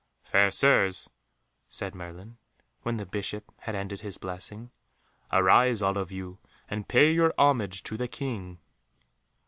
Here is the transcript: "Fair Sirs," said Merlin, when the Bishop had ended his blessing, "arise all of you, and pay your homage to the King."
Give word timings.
"Fair 0.23 0.49
Sirs," 0.49 1.11
said 1.69 1.93
Merlin, 1.93 2.39
when 2.81 2.97
the 2.97 3.05
Bishop 3.05 3.51
had 3.59 3.75
ended 3.75 4.01
his 4.01 4.17
blessing, 4.17 4.71
"arise 5.31 5.83
all 5.83 5.95
of 5.95 6.11
you, 6.11 6.39
and 6.67 6.87
pay 6.87 7.11
your 7.11 7.35
homage 7.37 7.83
to 7.83 7.97
the 7.97 8.07
King." 8.07 8.57